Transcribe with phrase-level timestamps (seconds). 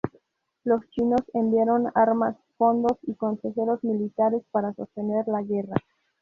[0.63, 5.75] Los chinos enviaron armas, fondos, y consejeros militares para sostener la guerra.